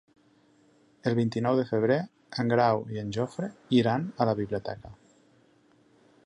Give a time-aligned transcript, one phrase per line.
[1.11, 1.97] El vint-i-nou de febrer
[2.43, 3.51] en Grau i en Jofre
[3.81, 4.95] iran a la biblioteca.